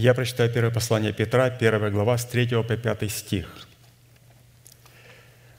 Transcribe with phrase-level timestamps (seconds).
[0.00, 3.68] Я прочитаю первое послание Петра, первая глава, с 3 по 5 стих.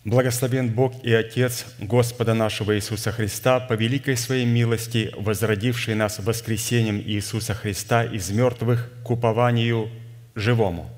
[0.04, 7.00] «Благословен Бог и Отец Господа нашего Иисуса Христа, по великой Своей милости, возродивший нас воскресением
[7.00, 9.92] Иисуса Христа из мертвых к упованию
[10.34, 10.90] живому,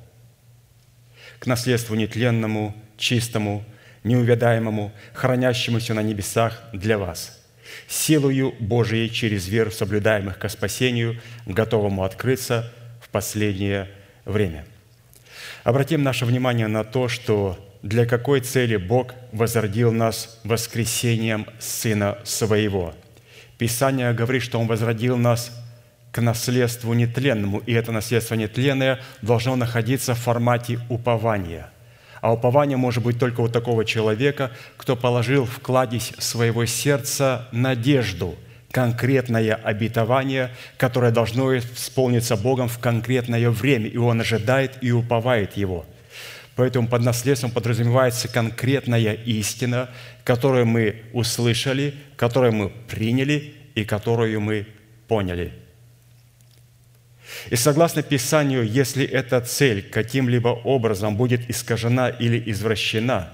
[1.39, 3.65] к наследству нетленному, чистому,
[4.05, 7.41] неувядаемому, хранящемуся на небесах для вас,
[7.89, 12.71] силою Божией через веру соблюдаемых ко спасению, готовому открыться
[13.13, 13.89] последнее
[14.25, 14.65] время».
[15.63, 22.93] Обратим наше внимание на то, что для какой цели Бог возродил нас воскресением Сына Своего.
[23.57, 25.51] Писание говорит, что Он возродил нас
[26.11, 31.69] к наследству нетленному, и это наследство нетленное должно находиться в формате упования.
[32.21, 38.35] А упование может быть только у такого человека, кто положил в кладезь своего сердца надежду,
[38.73, 45.85] конкретное обетование, которое должно исполниться Богом в конкретное время, и он ожидает и уповает его–
[46.55, 49.89] Поэтому под наследством подразумевается конкретная истина,
[50.23, 54.67] которую мы услышали, которую мы приняли и которую мы
[55.07, 55.53] поняли.
[57.49, 63.33] И согласно Писанию, если эта цель каким-либо образом будет искажена или извращена,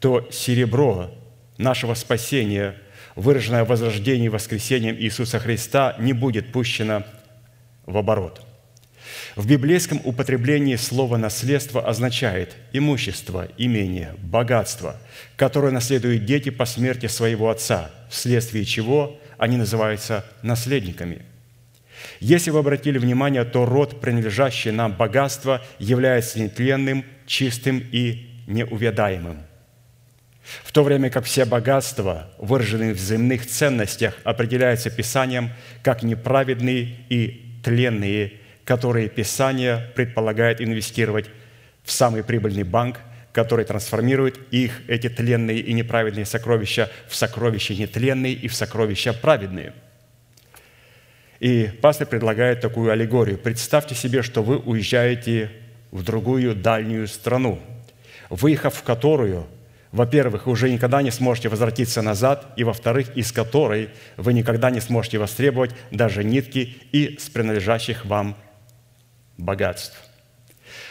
[0.00, 1.10] то серебро
[1.58, 2.76] нашего спасения,
[3.16, 7.02] выраженное в возрождении и воскресением Иисуса Христа, не будет пущено
[7.86, 8.42] в оборот–
[9.36, 14.96] в библейском употреблении слово «наследство» означает имущество, имение, богатство,
[15.36, 21.22] которое наследуют дети по смерти своего отца, вследствие чего они называются наследниками.
[22.20, 29.42] Если вы обратили внимание, то род, принадлежащий нам богатство, является нетленным, чистым и неувядаемым.
[30.62, 35.50] В то время как все богатства, выраженные в земных ценностях, определяются Писанием
[35.82, 38.34] как неправедные и тленные–
[38.66, 41.30] которые Писание предполагает инвестировать
[41.84, 42.98] в самый прибыльный банк,
[43.32, 49.72] который трансформирует их, эти тленные и неправедные сокровища, в сокровища нетленные и в сокровища праведные.
[51.38, 53.38] И пастор предлагает такую аллегорию.
[53.38, 55.52] Представьте себе, что вы уезжаете
[55.92, 57.60] в другую дальнюю страну,
[58.30, 59.46] выехав в которую,
[59.92, 64.80] во-первых, вы уже никогда не сможете возвратиться назад, и, во-вторых, из которой вы никогда не
[64.80, 68.36] сможете востребовать даже нитки и с принадлежащих вам
[69.38, 69.96] богатств.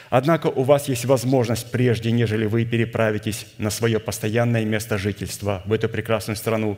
[0.10, 5.74] Однако у вас есть возможность, прежде нежели вы переправитесь на свое постоянное место жительства в
[5.74, 6.78] эту прекрасную страну,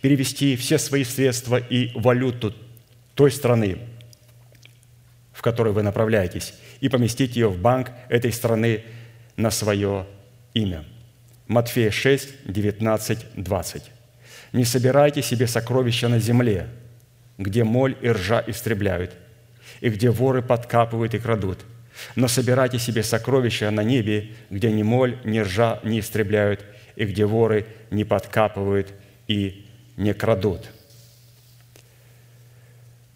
[0.00, 2.54] перевести все свои средства и валюту
[3.14, 3.78] той страны,
[5.32, 8.84] в которую вы направляетесь, и поместить ее в банк этой страны
[9.36, 10.06] на свое
[10.54, 10.84] имя.
[11.50, 13.82] Матфея 6, 19, 20.
[14.52, 16.68] «Не собирайте себе сокровища на земле,
[17.38, 19.10] где моль и ржа истребляют–
[19.80, 21.58] и где воры подкапывают и крадут.
[22.14, 27.26] Но собирайте себе сокровища на небе, где ни моль, ни ржа не истребляют, и где
[27.26, 28.92] воры не подкапывают
[29.26, 29.66] и
[29.96, 30.70] не крадут».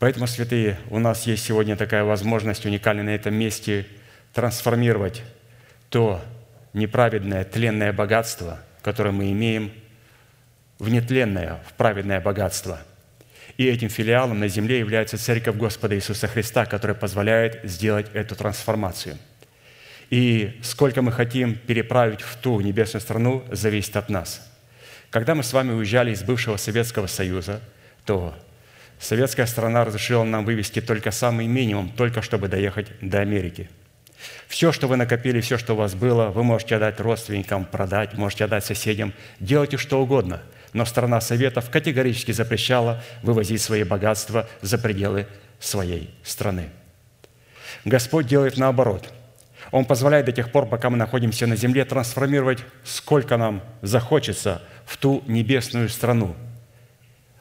[0.00, 3.87] Поэтому, святые, у нас есть сегодня такая возможность уникальная на этом месте
[4.33, 5.23] трансформировать
[5.89, 6.21] то
[6.75, 9.73] неправедное, тленное богатство, которое мы имеем,
[10.79, 12.81] в нетленное, в праведное богатство–
[13.57, 19.17] и этим филиалом на земле является Церковь Господа Иисуса Христа, которая позволяет сделать эту трансформацию.
[20.11, 24.47] И сколько мы хотим переправить в ту небесную страну, зависит от нас.
[25.11, 27.61] Когда мы с вами уезжали из бывшего Советского Союза,
[28.05, 28.35] то
[28.99, 33.71] советская страна разрешила нам вывести только самый минимум, только чтобы доехать до Америки.
[34.49, 38.45] Все, что вы накопили, все, что у вас было, вы можете отдать родственникам, продать, можете
[38.45, 39.12] отдать соседям.
[39.41, 40.43] Делайте что угодно–
[40.75, 45.27] но страна Советов категорически запрещала вывозить свои богатства за пределы
[45.59, 46.69] своей страны.
[47.87, 49.09] Господь делает наоборот.
[49.71, 54.99] Он позволяет до тех пор, пока мы находимся на земле, трансформировать, сколько нам захочется, в
[54.99, 56.35] ту небесную страну,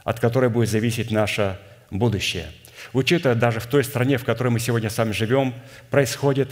[0.03, 2.45] от которой будет зависеть наше будущее.
[2.93, 5.53] Учитывая даже в той стране, в которой мы сегодня сами живем,
[5.89, 6.49] происходит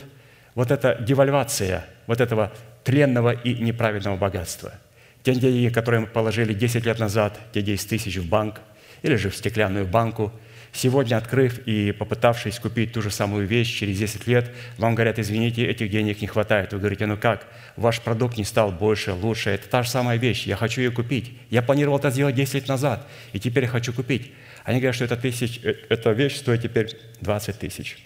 [0.55, 2.51] вот эта девальвация вот этого
[2.83, 4.73] тленного и неправедного богатства–
[5.23, 8.61] те деньги, которые мы положили 10 лет назад, те 10 тысяч в банк
[9.03, 10.31] или же в стеклянную банку,
[10.73, 15.65] сегодня, открыв и попытавшись купить ту же самую вещь через 10 лет, вам говорят, извините,
[15.65, 16.73] этих денег не хватает.
[16.73, 17.45] Вы говорите, ну как,
[17.75, 21.33] ваш продукт не стал больше, лучше, это та же самая вещь, я хочу ее купить.
[21.49, 24.31] Я планировал это сделать 10 лет назад, и теперь я хочу купить.
[24.63, 27.97] Они говорят, что эта, тысяч, э, эта вещь стоит теперь 20 тысяч.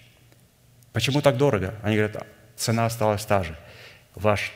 [0.92, 1.74] Почему так дорого?
[1.82, 2.26] Они говорят,
[2.56, 3.56] цена осталась та же.
[4.14, 4.50] Ваша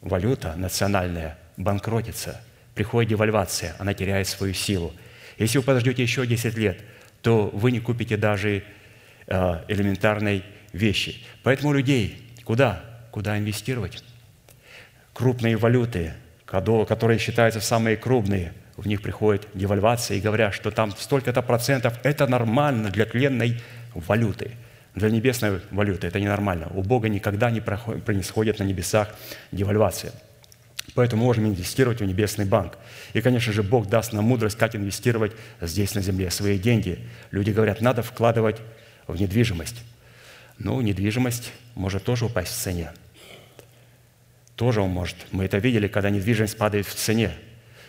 [0.00, 2.40] валюта национальная банкротится,
[2.74, 4.92] приходит девальвация, она теряет свою силу.
[5.38, 6.80] Если вы подождете еще 10 лет,
[7.22, 8.62] то вы не купите даже
[9.26, 11.22] э, элементарной вещи.
[11.42, 12.84] Поэтому людей куда?
[13.10, 14.02] Куда инвестировать?
[15.12, 16.14] Крупные валюты,
[16.46, 22.26] которые считаются самые крупные, в них приходит девальвация и говорят, что там столько-то процентов– это
[22.26, 23.60] нормально для тленной
[23.94, 24.52] валюты.
[24.94, 26.68] Для небесной валюты это ненормально.
[26.74, 29.08] У Бога никогда не происходит на небесах
[29.52, 30.12] девальвация.
[30.94, 32.76] Поэтому можем инвестировать в небесный банк.
[33.12, 36.98] И, конечно же, Бог даст нам мудрость, как инвестировать здесь на земле свои деньги.
[37.30, 38.56] Люди говорят, надо вкладывать
[39.06, 39.82] в недвижимость.
[40.58, 42.90] Ну, недвижимость может тоже упасть в цене.
[44.56, 45.16] Тоже он может.
[45.30, 47.32] Мы это видели, когда недвижимость падает в цене.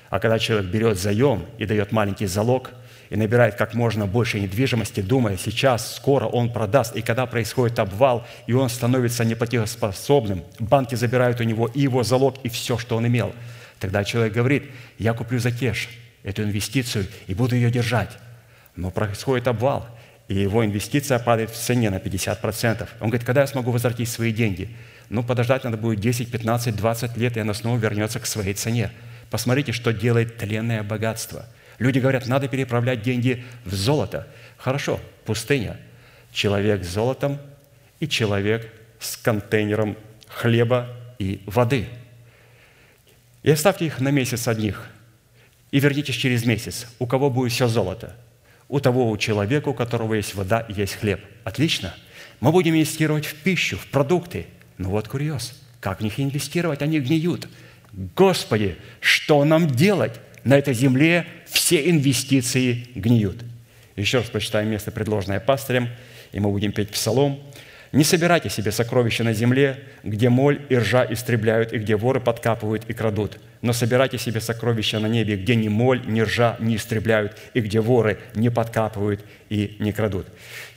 [0.09, 2.69] А когда человек берет заем и дает маленький залог,
[3.11, 6.95] и набирает как можно больше недвижимости, думая, сейчас, скоро он продаст.
[6.95, 12.37] И когда происходит обвал, и он становится неплатежеспособным, банки забирают у него и его залог,
[12.43, 13.35] и все, что он имел.
[13.79, 14.63] Тогда человек говорит,
[14.97, 15.89] я куплю за кеш
[16.23, 18.11] эту инвестицию и буду ее держать.
[18.77, 19.85] Но происходит обвал,
[20.29, 22.87] и его инвестиция падает в цене на 50%.
[23.01, 24.69] Он говорит, когда я смогу возвратить свои деньги?
[25.09, 28.89] Ну, подождать надо будет 10, 15, 20 лет, и она снова вернется к своей цене.
[29.29, 31.45] Посмотрите, что делает тленное богатство–
[31.79, 34.27] Люди говорят, надо переправлять деньги в золото.
[34.57, 35.79] Хорошо, пустыня.
[36.31, 37.39] Человек с золотом
[37.99, 39.97] и человек с контейнером
[40.27, 40.87] хлеба
[41.19, 41.87] и воды.
[43.43, 44.87] И оставьте их на месяц одних.
[45.71, 46.87] И вернитесь через месяц.
[46.99, 48.15] У кого будет все золото?
[48.67, 51.21] У того у человека, у которого есть вода и есть хлеб.
[51.43, 51.93] Отлично.
[52.39, 54.47] Мы будем инвестировать в пищу, в продукты.
[54.77, 55.59] Ну вот курьез.
[55.79, 56.81] Как в них инвестировать?
[56.81, 57.47] Они гниют.
[58.15, 60.19] Господи, что нам делать?
[60.43, 63.43] На этой земле все инвестиции гниют.
[63.95, 65.89] Еще раз прочитаем место, предложенное пастырем,
[66.31, 67.39] и мы будем петь псалом.
[67.91, 72.85] «Не собирайте себе сокровища на земле, где моль и ржа истребляют, и где воры подкапывают
[72.87, 73.37] и крадут.
[73.61, 77.81] Но собирайте себе сокровища на небе, где ни моль, ни ржа не истребляют, и где
[77.81, 80.25] воры не подкапывают и не крадут».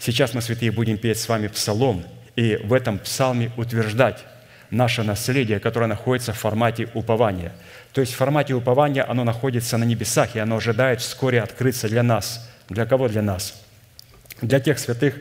[0.01, 2.03] Сейчас мы, святые, будем петь с вами псалом,
[2.35, 4.25] и в этом псалме утверждать
[4.71, 7.53] наше наследие, которое находится в формате упования–
[7.95, 12.03] то есть в формате упования оно находится на небесах, и оно ожидает вскоре открыться для
[12.03, 12.51] нас.
[12.69, 13.63] Для кого для нас?
[14.43, 15.15] Для тех святых,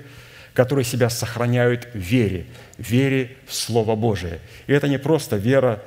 [0.56, 2.48] которые себя сохраняют в вере,
[2.80, 4.40] в вере в Слово Божие.
[4.66, 5.84] И это не просто вера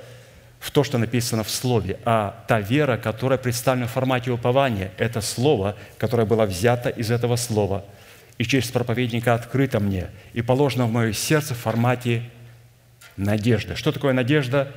[0.60, 4.92] в то, что написано в Слове, а та вера, которая представлена в формате упования.
[4.96, 7.84] Это Слово, которое было взято из этого Слова
[8.38, 12.22] и через проповедника открыто мне и положено в мое сердце в формате
[13.16, 13.76] надежды.
[13.76, 14.72] Что такое надежда?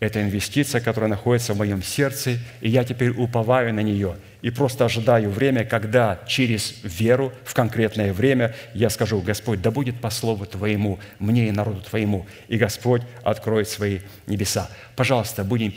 [0.00, 4.84] Это инвестиция, которая находится в моем сердце, и я теперь уповаю на нее и просто
[4.84, 10.44] ожидаю время, когда через веру в конкретное время я скажу, Господь, да будет по слову
[10.44, 14.68] Твоему, мне и народу Твоему, и Господь откроет свои небеса.
[14.96, 15.72] Пожалуйста, будем,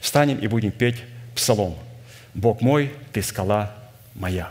[0.00, 1.02] встанем и будем петь
[1.34, 1.78] псалом.
[2.34, 3.74] «Бог мой, Ты скала
[4.14, 4.50] моя».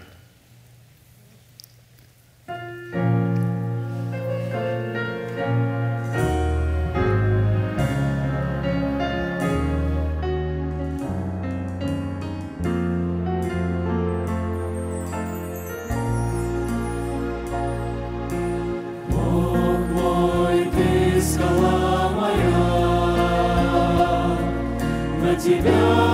[25.44, 26.11] Чисто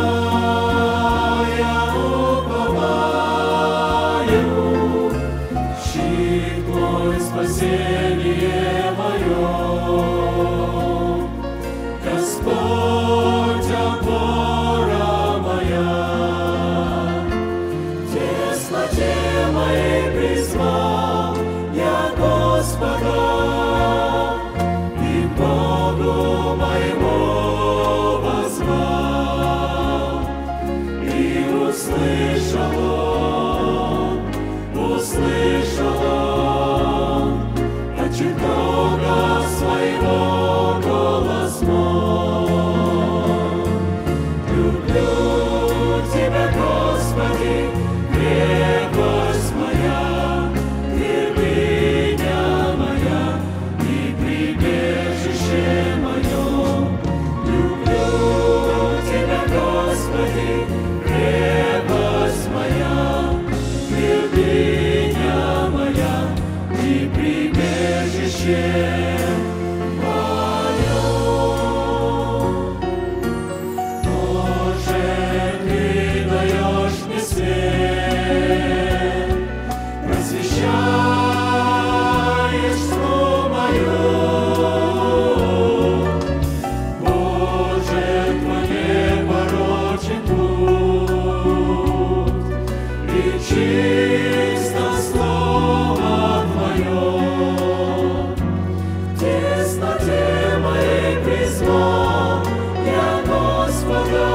[104.05, 104.26] love.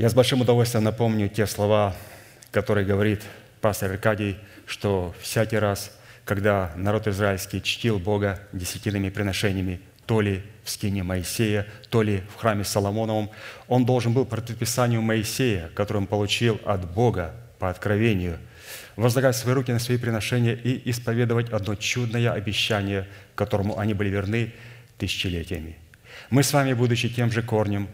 [0.00, 1.94] Я с большим удовольствием напомню те слова,
[2.52, 3.22] которые говорит
[3.60, 10.70] пастор Аркадий, что всякий раз, когда народ израильский чтил Бога десятинными приношениями, то ли в
[10.70, 13.30] скине Моисея, то ли в храме Соломоновом,
[13.68, 18.38] он должен был по предписанию Моисея, который он получил от Бога по откровению,
[18.96, 24.54] возлагать свои руки на свои приношения и исповедовать одно чудное обещание, которому они были верны
[24.96, 25.76] тысячелетиями.
[26.30, 27.86] Мы с вами, будучи тем же корнем,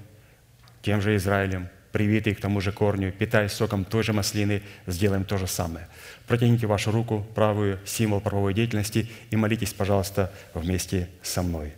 [0.82, 5.38] тем же Израилем, привитый к тому же корню, питаясь соком той же маслины, сделаем то
[5.38, 5.88] же самое.
[6.26, 11.72] Протяните вашу руку, правую, символ правовой деятельности, и молитесь, пожалуйста, вместе со мной.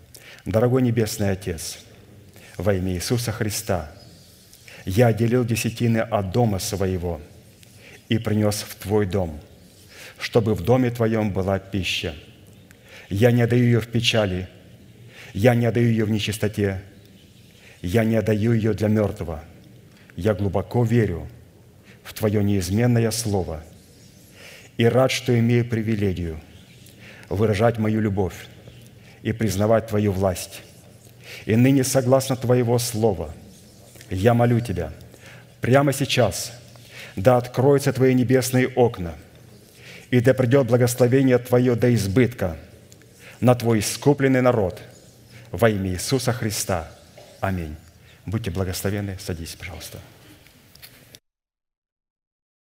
[0.45, 1.79] Дорогой Небесный Отец,
[2.57, 3.93] во имя Иисуса Христа,
[4.85, 7.21] я отделил десятины от дома своего
[8.09, 9.39] и принес в Твой дом,
[10.19, 12.13] чтобы в доме Твоем была пища.
[13.09, 14.49] Я не отдаю ее в печали,
[15.33, 16.83] я не отдаю ее в нечистоте,
[17.83, 19.45] я не отдаю ее для мертвого–
[20.19, 21.29] я глубоко верю
[22.03, 23.63] в Твое неизменное Слово
[24.77, 26.41] и рад, что имею привилегию
[27.29, 28.35] выражать мою любовь
[29.23, 30.63] и признавать Твою власть.
[31.47, 33.33] И ныне, согласно Твоего Слова,
[34.11, 34.93] я молю Тебя,
[35.61, 36.53] прямо сейчас,
[37.15, 39.15] да откроются Твои небесные окна,
[40.11, 42.57] и да придет благословение Твое до избытка
[43.41, 44.81] на Твой искупленный народ
[45.53, 46.91] во имя Иисуса Христа.
[47.41, 47.77] Аминь.
[48.29, 49.17] Будьте благословенны.
[49.19, 49.99] Садитесь, пожалуйста.